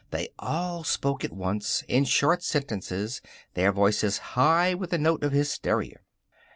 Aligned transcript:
They 0.09 0.29
all 0.39 0.83
spoke 0.83 1.23
at 1.23 1.31
once, 1.31 1.83
in 1.87 2.05
short 2.05 2.41
sentences, 2.41 3.21
their 3.53 3.71
voices 3.71 4.17
high 4.33 4.73
with 4.73 4.89
the 4.89 4.97
note 4.97 5.23
of 5.23 5.31
hysteria. 5.31 5.99